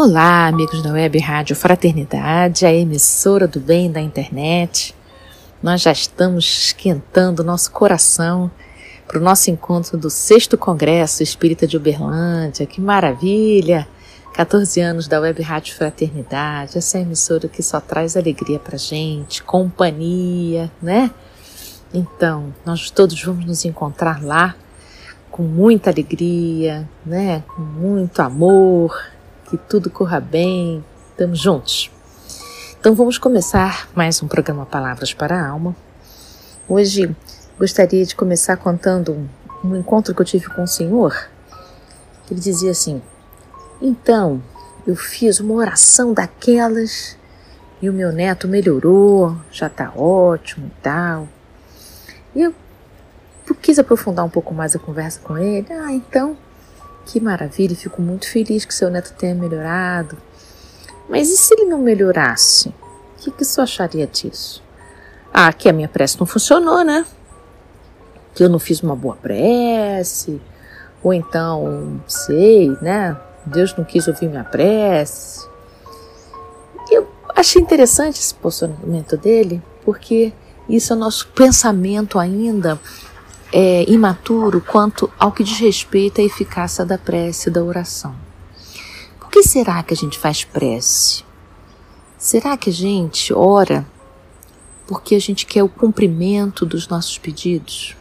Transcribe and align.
Olá, 0.00 0.46
amigos 0.46 0.80
da 0.80 0.92
Web 0.92 1.18
Rádio 1.18 1.56
Fraternidade, 1.56 2.64
a 2.64 2.72
emissora 2.72 3.48
do 3.48 3.58
bem 3.58 3.90
da 3.90 4.00
internet. 4.00 4.94
Nós 5.60 5.82
já 5.82 5.90
estamos 5.90 6.44
esquentando 6.44 7.42
nosso 7.42 7.72
coração 7.72 8.48
para 9.08 9.18
o 9.18 9.20
nosso 9.20 9.50
encontro 9.50 9.98
do 9.98 10.08
sexto 10.08 10.56
Congresso 10.56 11.24
Espírita 11.24 11.66
de 11.66 11.76
Uberlândia. 11.76 12.64
Que 12.64 12.80
maravilha! 12.80 13.88
14 14.34 14.80
anos 14.80 15.08
da 15.08 15.18
Web 15.18 15.42
Rádio 15.42 15.74
Fraternidade, 15.74 16.78
essa 16.78 17.00
emissora 17.00 17.48
que 17.48 17.60
só 17.60 17.80
traz 17.80 18.16
alegria 18.16 18.60
para 18.60 18.78
gente, 18.78 19.42
companhia, 19.42 20.70
né? 20.80 21.10
Então, 21.92 22.54
nós 22.64 22.88
todos 22.88 23.20
vamos 23.20 23.44
nos 23.44 23.64
encontrar 23.64 24.22
lá 24.22 24.54
com 25.28 25.42
muita 25.42 25.90
alegria, 25.90 26.88
né? 27.04 27.42
Com 27.48 27.62
muito 27.62 28.20
amor, 28.20 28.96
que 29.48 29.56
tudo 29.56 29.88
corra 29.88 30.20
bem, 30.20 30.84
estamos 31.10 31.40
juntos. 31.40 31.90
Então 32.78 32.94
vamos 32.94 33.16
começar 33.16 33.88
mais 33.94 34.22
um 34.22 34.28
programa 34.28 34.66
Palavras 34.66 35.14
para 35.14 35.40
a 35.40 35.48
Alma. 35.48 35.74
Hoje 36.68 37.16
gostaria 37.58 38.04
de 38.04 38.14
começar 38.14 38.58
contando 38.58 39.26
um, 39.64 39.74
encontro 39.74 40.14
que 40.14 40.20
eu 40.20 40.26
tive 40.26 40.48
com 40.50 40.64
o 40.64 40.68
Senhor. 40.68 41.30
Ele 42.30 42.38
dizia 42.38 42.72
assim: 42.72 43.00
Então 43.80 44.42
eu 44.86 44.94
fiz 44.94 45.40
uma 45.40 45.54
oração 45.54 46.12
daquelas 46.12 47.16
e 47.80 47.88
o 47.88 47.92
meu 47.92 48.12
neto 48.12 48.46
melhorou, 48.46 49.34
já 49.50 49.68
está 49.68 49.90
ótimo 49.96 50.66
e 50.66 50.82
tal. 50.82 51.26
E 52.34 52.42
eu 52.42 52.54
quis 53.62 53.78
aprofundar 53.78 54.26
um 54.26 54.30
pouco 54.30 54.52
mais 54.52 54.76
a 54.76 54.78
conversa 54.78 55.20
com 55.20 55.38
ele. 55.38 55.66
Ah, 55.72 55.90
então 55.90 56.36
que 57.08 57.20
maravilha, 57.20 57.74
fico 57.74 58.02
muito 58.02 58.30
feliz 58.30 58.66
que 58.66 58.74
seu 58.74 58.90
neto 58.90 59.14
tenha 59.16 59.34
melhorado. 59.34 60.16
Mas 61.08 61.30
e 61.30 61.38
se 61.38 61.54
ele 61.54 61.64
não 61.64 61.78
melhorasse? 61.78 62.68
O 62.68 62.74
que, 63.16 63.30
que 63.30 63.44
você 63.46 63.62
acharia 63.62 64.06
disso? 64.06 64.62
Ah, 65.32 65.50
que 65.52 65.70
a 65.70 65.72
minha 65.72 65.88
prece 65.88 66.18
não 66.20 66.26
funcionou, 66.26 66.84
né? 66.84 67.06
Que 68.34 68.44
eu 68.44 68.48
não 68.50 68.58
fiz 68.58 68.82
uma 68.82 68.94
boa 68.94 69.16
prece. 69.16 70.38
Ou 71.02 71.14
então, 71.14 71.98
sei, 72.06 72.76
né? 72.82 73.18
Deus 73.46 73.74
não 73.74 73.84
quis 73.84 74.06
ouvir 74.06 74.28
minha 74.28 74.44
prece. 74.44 75.48
Eu 76.90 77.08
achei 77.34 77.62
interessante 77.62 78.20
esse 78.20 78.34
posicionamento 78.34 79.16
dele, 79.16 79.62
porque 79.82 80.30
isso 80.68 80.92
é 80.92 80.96
nosso 80.96 81.28
pensamento 81.28 82.18
ainda 82.18 82.78
é, 83.52 83.84
imaturo 83.90 84.60
quanto 84.60 85.10
ao 85.18 85.32
que 85.32 85.42
diz 85.42 85.58
respeito 85.58 86.20
à 86.20 86.24
eficácia 86.24 86.84
da 86.84 86.98
prece 86.98 87.48
e 87.48 87.52
da 87.52 87.62
oração. 87.62 88.14
Por 89.18 89.30
que 89.30 89.42
será 89.42 89.82
que 89.82 89.94
a 89.94 89.96
gente 89.96 90.18
faz 90.18 90.44
prece? 90.44 91.24
Será 92.18 92.56
que 92.56 92.70
a 92.70 92.72
gente 92.72 93.32
ora 93.32 93.86
porque 94.86 95.14
a 95.14 95.20
gente 95.20 95.46
quer 95.46 95.62
o 95.62 95.68
cumprimento 95.68 96.66
dos 96.66 96.88
nossos 96.88 97.18
pedidos? 97.18 97.96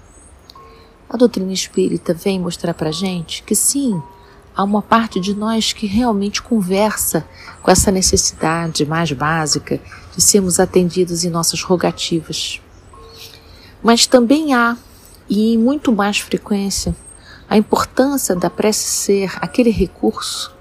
A 1.10 1.16
doutrina 1.16 1.54
espírita 1.54 2.14
vem 2.14 2.40
mostrar 2.40 2.74
para 2.74 2.92
gente 2.92 3.44
que 3.44 3.56
sim, 3.56 4.02
há 4.56 4.64
uma 4.64 4.82
parte 4.82 5.20
de 5.20 5.34
nós 5.34 5.72
que 5.72 5.86
realmente 5.86 6.42
conversa 6.42 7.26
com 7.62 7.72
essa 7.72 7.92
necessidade 7.92 8.86
mais 8.86 9.12
básica 9.12 9.80
de 10.16 10.22
sermos 10.22 10.60
atendidos 10.60 11.24
em 11.24 11.30
nossas 11.30 11.62
rogativas. 11.62 12.60
Mas 13.84 14.06
também 14.06 14.54
há 14.54 14.76
e 15.30 15.54
em 15.54 15.58
muito 15.58 15.92
mais 15.92 16.20
frequência 16.20 16.96
a 17.50 17.58
importância 17.58 18.36
da 18.36 18.50
prece 18.50 18.86
ser 18.86 19.32
aquele 19.38 19.70
recurso 19.70 20.54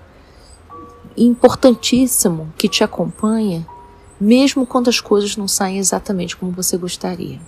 importantíssimo 1.17 2.53
que 2.57 2.69
te 2.69 2.85
acompanha, 2.85 3.67
mesmo 4.21 4.67
quando 4.67 4.89
as 4.89 5.01
coisas 5.01 5.37
não 5.37 5.49
saem 5.49 5.79
exatamente 5.79 6.37
como 6.37 6.53
você 6.53 6.77
gostaria. 6.77 7.41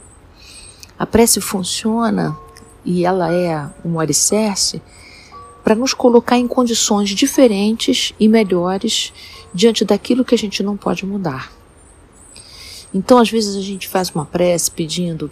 A 0.98 1.06
prece 1.06 1.40
funciona 1.40 2.36
e 2.84 3.04
ela 3.04 3.32
é 3.32 3.68
um 3.84 4.00
alicerce 4.00 4.82
para 5.62 5.74
nos 5.74 5.94
colocar 5.94 6.36
em 6.36 6.48
condições 6.48 7.10
diferentes 7.10 8.12
e 8.18 8.26
melhores 8.26 9.12
diante 9.54 9.84
daquilo 9.84 10.24
que 10.24 10.34
a 10.34 10.38
gente 10.38 10.62
não 10.62 10.76
pode 10.76 11.06
mudar. 11.06 11.52
Então, 12.92 13.18
às 13.18 13.30
vezes, 13.30 13.54
a 13.54 13.60
gente 13.60 13.86
faz 13.86 14.10
uma 14.10 14.24
prece 14.24 14.70
pedindo 14.70 15.30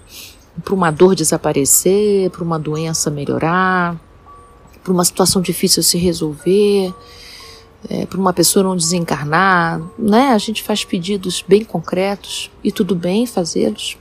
para 0.64 0.74
uma 0.74 0.90
dor 0.90 1.14
desaparecer, 1.14 2.30
para 2.30 2.42
uma 2.42 2.58
doença 2.58 3.10
melhorar, 3.10 3.96
para 4.82 4.92
uma 4.92 5.04
situação 5.04 5.42
difícil 5.42 5.82
se 5.82 5.98
resolver, 5.98 6.94
é, 7.88 8.06
para 8.06 8.18
uma 8.18 8.32
pessoa 8.32 8.62
não 8.62 8.76
desencarnar, 8.76 9.80
né? 9.98 10.30
A 10.30 10.38
gente 10.38 10.62
faz 10.62 10.84
pedidos 10.84 11.44
bem 11.46 11.64
concretos 11.64 12.50
e 12.62 12.72
tudo 12.72 12.94
bem 12.94 13.26
fazê-los. 13.26 13.96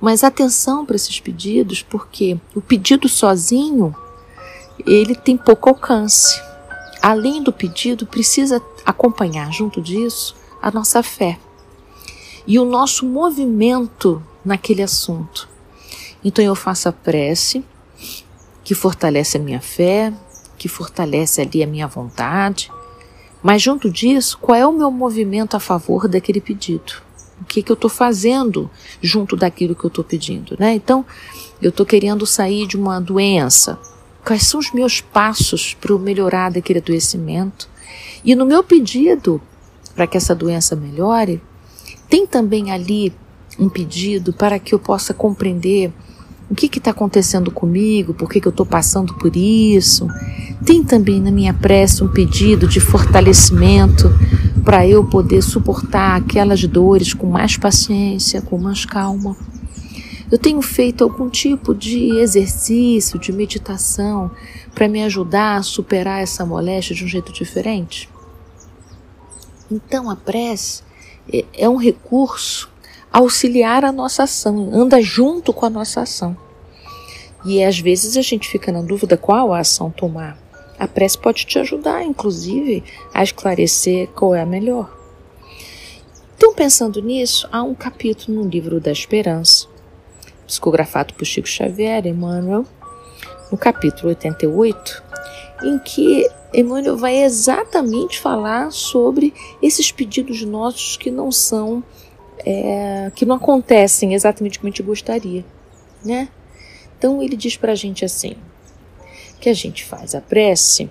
Mas 0.00 0.24
atenção 0.24 0.84
para 0.84 0.96
esses 0.96 1.20
pedidos, 1.20 1.82
porque 1.82 2.38
o 2.54 2.60
pedido 2.60 3.08
sozinho 3.08 3.94
ele 4.86 5.14
tem 5.14 5.36
pouco 5.36 5.68
alcance. 5.68 6.40
Além 7.00 7.42
do 7.42 7.52
pedido, 7.52 8.06
precisa 8.06 8.60
acompanhar 8.84 9.52
junto 9.52 9.80
disso 9.80 10.34
a 10.60 10.70
nossa 10.70 11.02
fé 11.02 11.38
e 12.46 12.58
o 12.58 12.64
nosso 12.64 13.06
movimento 13.06 14.22
naquele 14.44 14.82
assunto. 14.82 15.51
Então 16.24 16.44
eu 16.44 16.54
faço 16.54 16.88
a 16.88 16.92
prece 16.92 17.64
que 18.64 18.74
fortalece 18.74 19.36
a 19.36 19.40
minha 19.40 19.60
fé, 19.60 20.12
que 20.56 20.68
fortalece 20.68 21.40
ali 21.40 21.62
a 21.62 21.66
minha 21.66 21.86
vontade. 21.86 22.70
Mas 23.42 23.60
junto 23.60 23.90
disso, 23.90 24.38
qual 24.40 24.56
é 24.56 24.66
o 24.66 24.72
meu 24.72 24.90
movimento 24.90 25.56
a 25.56 25.60
favor 25.60 26.06
daquele 26.06 26.40
pedido? 26.40 27.02
O 27.40 27.44
que, 27.44 27.60
que 27.60 27.72
eu 27.72 27.74
estou 27.74 27.90
fazendo 27.90 28.70
junto 29.02 29.36
daquilo 29.36 29.74
que 29.74 29.84
eu 29.84 29.88
estou 29.88 30.04
pedindo? 30.04 30.56
Né? 30.60 30.74
Então, 30.74 31.04
eu 31.60 31.70
estou 31.70 31.84
querendo 31.84 32.24
sair 32.24 32.68
de 32.68 32.76
uma 32.76 33.00
doença. 33.00 33.76
Quais 34.24 34.46
são 34.46 34.60
os 34.60 34.72
meus 34.72 35.00
passos 35.00 35.74
para 35.74 35.98
melhorar 35.98 36.52
daquele 36.52 36.78
adoecimento? 36.78 37.68
E 38.24 38.36
no 38.36 38.46
meu 38.46 38.62
pedido 38.62 39.42
para 39.94 40.06
que 40.06 40.16
essa 40.16 40.34
doença 40.34 40.74
melhore, 40.74 41.40
tem 42.08 42.26
também 42.26 42.70
ali 42.70 43.12
um 43.58 43.68
pedido 43.68 44.32
para 44.32 44.58
que 44.58 44.74
eu 44.74 44.78
possa 44.78 45.12
compreender 45.12 45.92
o 46.50 46.54
que 46.54 46.66
está 46.66 46.90
acontecendo 46.90 47.50
comigo, 47.50 48.12
por 48.12 48.28
que, 48.28 48.40
que 48.40 48.46
eu 48.46 48.50
estou 48.50 48.66
passando 48.66 49.14
por 49.14 49.34
isso. 49.34 50.06
Tem 50.66 50.84
também 50.84 51.20
na 51.20 51.30
minha 51.30 51.54
prece 51.54 52.04
um 52.04 52.08
pedido 52.08 52.68
de 52.68 52.78
fortalecimento 52.78 54.10
para 54.62 54.86
eu 54.86 55.04
poder 55.04 55.42
suportar 55.42 56.16
aquelas 56.16 56.62
dores 56.64 57.14
com 57.14 57.26
mais 57.26 57.56
paciência, 57.56 58.42
com 58.42 58.58
mais 58.58 58.84
calma. 58.84 59.36
Eu 60.30 60.38
tenho 60.38 60.62
feito 60.62 61.04
algum 61.04 61.28
tipo 61.28 61.74
de 61.74 62.16
exercício, 62.18 63.18
de 63.18 63.32
meditação 63.32 64.30
para 64.74 64.88
me 64.88 65.02
ajudar 65.02 65.56
a 65.56 65.62
superar 65.62 66.22
essa 66.22 66.46
moléstia 66.46 66.96
de 66.96 67.04
um 67.04 67.08
jeito 67.08 67.32
diferente? 67.32 68.08
Então 69.70 70.08
a 70.08 70.16
prece 70.16 70.82
é, 71.30 71.44
é 71.52 71.68
um 71.68 71.76
recurso 71.76 72.71
auxiliar 73.12 73.84
a 73.84 73.92
nossa 73.92 74.22
ação, 74.22 74.70
anda 74.72 75.00
junto 75.00 75.52
com 75.52 75.66
a 75.66 75.70
nossa 75.70 76.00
ação. 76.00 76.36
E 77.44 77.62
às 77.62 77.78
vezes 77.78 78.16
a 78.16 78.22
gente 78.22 78.48
fica 78.48 78.72
na 78.72 78.80
dúvida 78.80 79.16
qual 79.16 79.52
a 79.52 79.58
ação 79.58 79.90
tomar. 79.90 80.38
A 80.78 80.88
prece 80.88 81.18
pode 81.18 81.44
te 81.44 81.58
ajudar, 81.58 82.02
inclusive, 82.02 82.82
a 83.12 83.22
esclarecer 83.22 84.08
qual 84.08 84.34
é 84.34 84.40
a 84.40 84.46
melhor. 84.46 84.90
Então, 86.36 86.54
pensando 86.54 87.00
nisso, 87.00 87.48
há 87.52 87.62
um 87.62 87.74
capítulo 87.74 88.42
no 88.42 88.48
livro 88.48 88.80
da 88.80 88.90
Esperança, 88.90 89.68
psicografado 90.46 91.14
por 91.14 91.24
Chico 91.24 91.46
Xavier, 91.46 92.06
Emmanuel, 92.06 92.64
no 93.50 93.58
capítulo 93.58 94.08
88, 94.08 95.02
em 95.62 95.78
que 95.78 96.28
Emmanuel 96.52 96.96
vai 96.96 97.22
exatamente 97.22 98.18
falar 98.18 98.72
sobre 98.72 99.32
esses 99.60 99.92
pedidos 99.92 100.42
nossos 100.42 100.96
que 100.96 101.10
não 101.10 101.30
são 101.30 101.82
é, 102.44 103.10
que 103.14 103.24
não 103.24 103.36
acontecem 103.36 104.14
exatamente 104.14 104.58
como 104.58 104.68
a 104.68 104.70
gente 104.70 104.82
gostaria, 104.82 105.44
né? 106.04 106.28
Então 106.98 107.22
ele 107.22 107.36
diz 107.36 107.56
para 107.56 107.72
a 107.72 107.74
gente 107.74 108.04
assim, 108.04 108.34
que 109.40 109.48
a 109.48 109.54
gente 109.54 109.84
faz 109.84 110.14
a 110.14 110.20
prece 110.20 110.88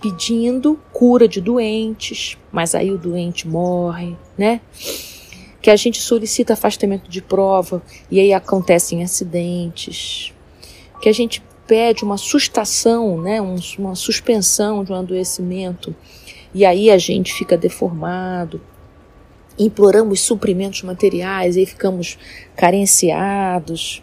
pedindo 0.00 0.78
cura 0.92 1.26
de 1.26 1.40
doentes, 1.40 2.36
mas 2.52 2.74
aí 2.74 2.90
o 2.90 2.98
doente 2.98 3.48
morre, 3.48 4.16
né? 4.36 4.60
Que 5.60 5.70
a 5.70 5.76
gente 5.76 6.00
solicita 6.00 6.52
afastamento 6.52 7.08
de 7.10 7.22
prova 7.22 7.82
e 8.10 8.20
aí 8.20 8.32
acontecem 8.32 9.02
acidentes. 9.02 10.32
Que 11.00 11.08
a 11.08 11.12
gente 11.12 11.42
pede 11.66 12.04
uma 12.04 12.16
sustação, 12.16 13.20
né, 13.20 13.40
uma 13.40 13.96
suspensão 13.96 14.84
de 14.84 14.92
um 14.92 14.94
adoecimento 14.94 15.94
e 16.54 16.64
aí 16.64 16.90
a 16.90 16.98
gente 16.98 17.34
fica 17.34 17.56
deformado. 17.56 18.60
Imploramos 19.58 20.20
suprimentos 20.20 20.82
materiais 20.82 21.56
aí 21.56 21.64
ficamos 21.64 22.18
carenciados. 22.56 24.02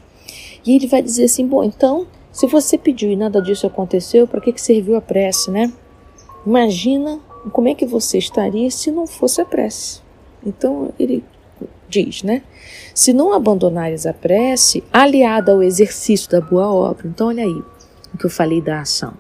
E 0.66 0.76
ele 0.76 0.88
vai 0.88 1.02
dizer 1.02 1.26
assim: 1.26 1.46
bom, 1.46 1.64
então, 1.64 2.08
se 2.32 2.48
você 2.48 2.78
pediu 2.78 3.12
e 3.12 3.16
nada 3.16 3.42
disso 3.42 3.68
aconteceu, 3.68 4.28
para 4.28 4.42
que, 4.42 4.52
que 4.52 4.62
serviu 4.62 4.96
a 4.96 5.02
prece, 5.02 5.52
né? 5.52 5.72
Imagina 6.46 7.20
como 7.52 7.68
é 7.68 7.76
que 7.76 7.86
você 7.86 8.18
estaria 8.18 8.70
se 8.72 8.92
não 8.92 9.06
fosse 9.06 9.42
a 9.42 9.46
prece. 9.46 10.02
Então 10.46 10.94
ele 11.00 11.24
diz, 11.88 12.24
né? 12.24 12.42
Se 12.94 13.14
não 13.14 13.34
abandonares 13.34 14.06
a 14.06 14.14
prece, 14.14 14.84
aliada 14.92 15.52
ao 15.52 15.62
exercício 15.62 16.30
da 16.30 16.42
boa 16.42 16.68
obra. 16.68 17.08
Então 17.08 17.28
olha 17.28 17.44
aí 17.44 17.64
o 18.14 18.18
que 18.18 18.26
eu 18.26 18.30
falei 18.30 18.62
da 18.62 18.82
ação. 18.82 19.14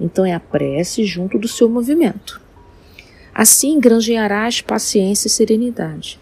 Então 0.00 0.24
é 0.24 0.32
a 0.32 0.40
prece 0.40 1.04
junto 1.04 1.38
do 1.38 1.46
seu 1.46 1.68
movimento. 1.68 2.40
Assim 3.34 3.78
granjearás 3.78 4.60
paciência 4.60 5.28
e 5.28 5.30
serenidade, 5.30 6.18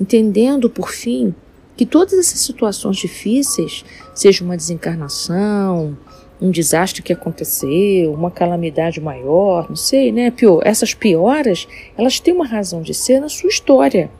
entendendo 0.00 0.70
por 0.70 0.90
fim 0.90 1.34
que 1.76 1.84
todas 1.84 2.14
essas 2.14 2.40
situações 2.40 2.96
difíceis, 2.96 3.84
seja 4.14 4.44
uma 4.44 4.56
desencarnação, 4.56 5.96
um 6.40 6.50
desastre 6.50 7.02
que 7.02 7.12
aconteceu, 7.12 8.12
uma 8.12 8.30
calamidade 8.30 9.00
maior, 9.00 9.68
não 9.68 9.76
sei, 9.76 10.12
né? 10.12 10.30
Pior, 10.30 10.60
essas 10.64 10.94
pioras, 10.94 11.66
elas 11.96 12.20
têm 12.20 12.34
uma 12.34 12.46
razão 12.46 12.82
de 12.82 12.94
ser 12.94 13.20
na 13.20 13.28
sua 13.28 13.48
história. 13.48 14.10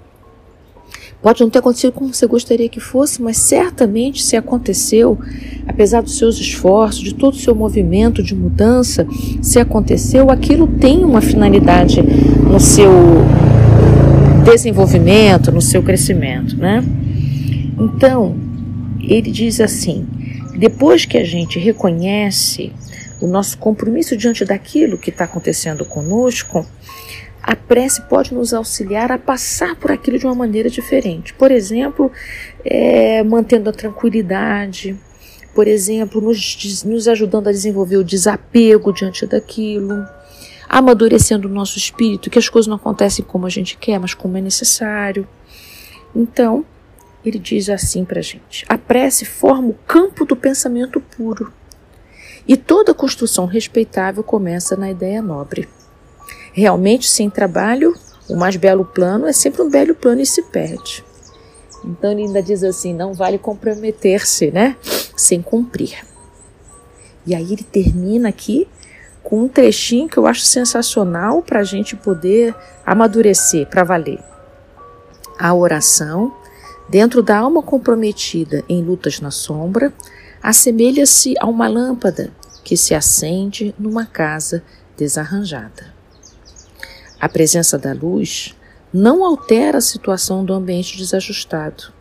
Pode 1.24 1.40
não 1.40 1.48
ter 1.48 1.60
acontecido 1.60 1.90
como 1.90 2.12
você 2.12 2.26
gostaria 2.26 2.68
que 2.68 2.78
fosse, 2.78 3.22
mas 3.22 3.38
certamente 3.38 4.22
se 4.22 4.36
aconteceu, 4.36 5.18
apesar 5.66 6.02
dos 6.02 6.18
seus 6.18 6.38
esforços, 6.38 7.02
de 7.02 7.14
todo 7.14 7.32
o 7.32 7.38
seu 7.38 7.54
movimento 7.54 8.22
de 8.22 8.34
mudança, 8.34 9.06
se 9.40 9.58
aconteceu, 9.58 10.30
aquilo 10.30 10.66
tem 10.66 11.02
uma 11.02 11.22
finalidade 11.22 12.02
no 12.02 12.60
seu 12.60 12.92
desenvolvimento, 14.44 15.50
no 15.50 15.62
seu 15.62 15.82
crescimento, 15.82 16.58
né? 16.58 16.84
Então, 17.80 18.36
ele 19.00 19.30
diz 19.30 19.62
assim: 19.62 20.06
depois 20.58 21.06
que 21.06 21.16
a 21.16 21.24
gente 21.24 21.58
reconhece 21.58 22.70
o 23.18 23.26
nosso 23.26 23.56
compromisso 23.56 24.14
diante 24.14 24.44
daquilo 24.44 24.98
que 24.98 25.08
está 25.08 25.24
acontecendo 25.24 25.86
conosco, 25.86 26.66
a 27.46 27.54
prece 27.54 28.00
pode 28.02 28.32
nos 28.32 28.54
auxiliar 28.54 29.12
a 29.12 29.18
passar 29.18 29.76
por 29.76 29.92
aquilo 29.92 30.18
de 30.18 30.24
uma 30.24 30.34
maneira 30.34 30.70
diferente. 30.70 31.34
Por 31.34 31.50
exemplo, 31.50 32.10
é, 32.64 33.22
mantendo 33.22 33.68
a 33.68 33.72
tranquilidade, 33.72 34.98
por 35.54 35.68
exemplo, 35.68 36.22
nos, 36.22 36.82
nos 36.84 37.06
ajudando 37.06 37.48
a 37.48 37.52
desenvolver 37.52 37.98
o 37.98 38.04
desapego 38.04 38.94
diante 38.94 39.26
daquilo, 39.26 40.06
amadurecendo 40.66 41.46
o 41.46 41.50
nosso 41.50 41.76
espírito, 41.76 42.30
que 42.30 42.38
as 42.38 42.48
coisas 42.48 42.66
não 42.66 42.76
acontecem 42.76 43.22
como 43.22 43.44
a 43.44 43.50
gente 43.50 43.76
quer, 43.76 44.00
mas 44.00 44.14
como 44.14 44.38
é 44.38 44.40
necessário. 44.40 45.28
Então, 46.16 46.64
ele 47.22 47.38
diz 47.38 47.68
assim 47.68 48.06
para 48.06 48.20
a 48.20 48.22
gente: 48.22 48.64
a 48.70 48.78
prece 48.78 49.26
forma 49.26 49.68
o 49.68 49.74
campo 49.86 50.24
do 50.24 50.34
pensamento 50.34 50.98
puro. 50.98 51.52
E 52.48 52.56
toda 52.56 52.94
construção 52.94 53.44
respeitável 53.44 54.22
começa 54.22 54.76
na 54.76 54.90
ideia 54.90 55.20
nobre. 55.20 55.68
Realmente, 56.54 57.10
sem 57.10 57.28
trabalho, 57.28 57.94
o 58.28 58.34
mais 58.34 58.56
belo 58.56 58.84
plano 58.84 59.26
é 59.26 59.32
sempre 59.32 59.60
um 59.60 59.68
belo 59.68 59.94
plano 59.94 60.20
e 60.22 60.26
se 60.26 60.40
perde. 60.42 61.04
Então 61.84 62.12
ele 62.12 62.22
ainda 62.22 62.42
diz 62.42 62.64
assim: 62.64 62.94
não 62.94 63.12
vale 63.12 63.36
comprometer-se, 63.36 64.50
né? 64.50 64.76
Sem 65.16 65.42
cumprir. 65.42 66.06
E 67.26 67.34
aí 67.34 67.52
ele 67.52 67.62
termina 67.62 68.30
aqui 68.30 68.66
com 69.22 69.42
um 69.42 69.48
trechinho 69.48 70.08
que 70.08 70.16
eu 70.16 70.26
acho 70.26 70.42
sensacional 70.42 71.42
para 71.42 71.60
a 71.60 71.64
gente 71.64 71.96
poder 71.96 72.54
amadurecer, 72.86 73.66
para 73.66 73.84
valer. 73.84 74.20
A 75.38 75.52
oração 75.52 76.32
Dentro 76.88 77.22
da 77.22 77.38
alma 77.38 77.62
comprometida 77.62 78.62
em 78.68 78.82
lutas 78.82 79.20
na 79.20 79.30
sombra, 79.30 79.92
assemelha-se 80.42 81.34
a 81.40 81.46
uma 81.46 81.66
lâmpada 81.66 82.30
que 82.62 82.76
se 82.76 82.94
acende 82.94 83.74
numa 83.78 84.04
casa 84.04 84.62
desarranjada. 84.96 85.93
A 87.20 87.28
presença 87.28 87.78
da 87.78 87.92
luz 87.92 88.54
não 88.92 89.24
altera 89.24 89.78
a 89.78 89.80
situação 89.80 90.44
do 90.44 90.52
ambiente 90.52 90.96
desajustado 90.96 91.92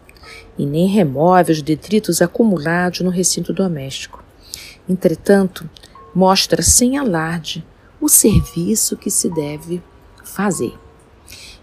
e 0.57 0.65
nem 0.65 0.87
remove 0.87 1.51
os 1.51 1.61
detritos 1.61 2.21
acumulados 2.21 3.01
no 3.01 3.09
recinto 3.09 3.53
doméstico. 3.53 4.23
Entretanto, 4.87 5.69
mostra 6.13 6.61
sem 6.61 6.97
alarde 6.97 7.65
o 7.99 8.07
serviço 8.07 8.97
que 8.97 9.09
se 9.09 9.29
deve 9.29 9.81
fazer. 10.23 10.73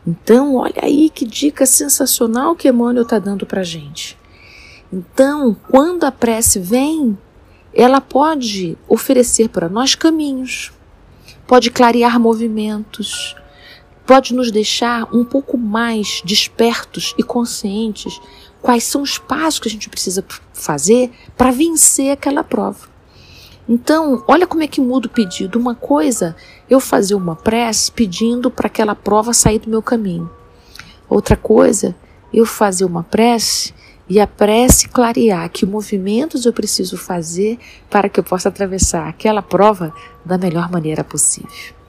Então, 0.06 0.56
olha 0.56 0.81
aí 0.82 1.11
que 1.11 1.26
dica 1.26 1.67
sensacional 1.67 2.56
que 2.56 2.69
Emmanuel 2.69 3.03
está 3.03 3.19
dando 3.19 3.44
para 3.44 3.61
a 3.61 3.64
gente. 3.64 4.19
Então, 4.93 5.55
quando 5.69 6.05
a 6.05 6.11
prece 6.11 6.58
vem, 6.58 7.17
ela 7.73 8.00
pode 8.00 8.76
oferecer 8.88 9.49
para 9.50 9.69
nós 9.69 9.94
caminhos, 9.94 10.73
pode 11.46 11.70
clarear 11.70 12.19
movimentos, 12.19 13.37
pode 14.10 14.34
nos 14.34 14.50
deixar 14.50 15.06
um 15.14 15.24
pouco 15.24 15.56
mais 15.56 16.20
despertos 16.24 17.14
e 17.16 17.22
conscientes 17.22 18.20
quais 18.60 18.82
são 18.82 19.02
os 19.02 19.18
passos 19.18 19.60
que 19.60 19.68
a 19.68 19.70
gente 19.70 19.88
precisa 19.88 20.24
fazer 20.52 21.12
para 21.36 21.52
vencer 21.52 22.10
aquela 22.10 22.42
prova. 22.42 22.88
Então, 23.68 24.24
olha 24.26 24.48
como 24.48 24.64
é 24.64 24.66
que 24.66 24.80
muda 24.80 25.06
o 25.06 25.10
pedido. 25.10 25.60
Uma 25.60 25.76
coisa, 25.76 26.34
eu 26.68 26.80
fazer 26.80 27.14
uma 27.14 27.36
prece 27.36 27.92
pedindo 27.92 28.50
para 28.50 28.66
aquela 28.66 28.96
prova 28.96 29.32
sair 29.32 29.60
do 29.60 29.70
meu 29.70 29.80
caminho. 29.80 30.28
Outra 31.08 31.36
coisa, 31.36 31.94
eu 32.34 32.44
fazer 32.44 32.86
uma 32.86 33.04
prece 33.04 33.72
e 34.08 34.18
a 34.18 34.26
prece 34.26 34.88
clarear 34.88 35.48
que 35.50 35.64
movimentos 35.64 36.46
eu 36.46 36.52
preciso 36.52 36.96
fazer 36.96 37.60
para 37.88 38.08
que 38.08 38.18
eu 38.18 38.24
possa 38.24 38.48
atravessar 38.48 39.06
aquela 39.06 39.40
prova 39.40 39.94
da 40.24 40.36
melhor 40.36 40.68
maneira 40.68 41.04
possível. 41.04 41.80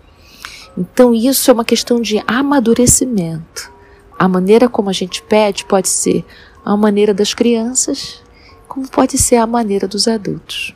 Então, 0.78 1.14
isso 1.14 1.50
é 1.50 1.54
uma 1.54 1.66
questão 1.66 2.02
de 2.02 2.24
amadurecimento. 2.26 3.72
A 4.18 4.28
maneira 4.28 4.70
como 4.70 4.90
a 4.90 4.94
gente 4.94 5.22
pede 5.22 5.66
pode 5.66 5.90
ser 5.90 6.26
a 6.64 6.78
maneira 6.78 7.14
das 7.14 7.34
crianças, 7.34 8.22
como 8.68 8.88
pode 8.88 9.18
ser 9.18 9.38
a 9.38 9.48
maneira 9.48 9.88
dos 9.88 10.08
adultos. 10.08 10.76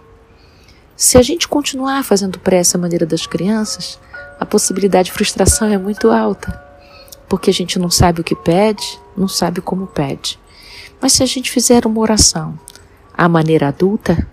Se 0.95 1.17
a 1.17 1.21
gente 1.21 1.47
continuar 1.47 2.03
fazendo 2.03 2.39
pressa 2.39 2.77
à 2.77 2.81
maneira 2.81 3.05
das 3.05 3.25
crianças, 3.25 3.99
a 4.39 4.45
possibilidade 4.45 5.07
de 5.07 5.11
frustração 5.11 5.67
é 5.67 5.77
muito 5.77 6.09
alta, 6.09 6.61
porque 7.29 7.49
a 7.49 7.53
gente 7.53 7.77
não 7.79 7.89
sabe 7.89 8.21
o 8.21 8.23
que 8.23 8.35
pede, 8.35 8.99
não 9.15 9.27
sabe 9.27 9.61
como 9.61 9.87
pede. 9.87 10.39
Mas 11.01 11.13
se 11.13 11.23
a 11.23 11.25
gente 11.25 11.51
fizer 11.51 11.85
uma 11.85 12.01
oração 12.01 12.57
à 13.13 13.29
maneira 13.29 13.67
adulta, 13.67 14.27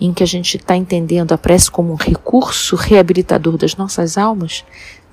em 0.00 0.12
que 0.12 0.22
a 0.22 0.26
gente 0.26 0.56
está 0.56 0.76
entendendo 0.76 1.32
a 1.32 1.38
prece 1.38 1.70
como 1.70 1.92
um 1.92 1.96
recurso 1.96 2.76
reabilitador 2.76 3.56
das 3.56 3.76
nossas 3.76 4.16
almas, 4.16 4.64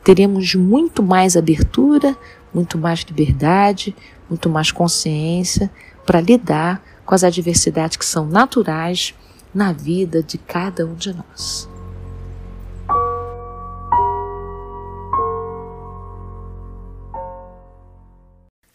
teremos 0.05 0.53
muito 0.53 1.01
mais 1.01 1.35
abertura, 1.35 2.15
muito 2.53 2.77
mais 2.77 2.99
liberdade, 2.99 3.95
muito 4.29 4.47
mais 4.47 4.71
consciência 4.71 5.69
para 6.05 6.21
lidar 6.21 6.79
com 7.03 7.15
as 7.15 7.23
adversidades 7.23 7.97
que 7.97 8.05
são 8.05 8.27
naturais 8.27 9.15
na 9.51 9.73
vida 9.73 10.21
de 10.21 10.37
cada 10.37 10.85
um 10.85 10.93
de 10.93 11.11
nós. 11.11 11.67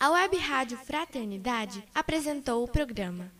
A 0.00 0.10
Web 0.10 0.36
Rádio 0.36 0.78
Fraternidade 0.78 1.84
apresentou 1.94 2.64
o 2.64 2.68
programa 2.68 3.39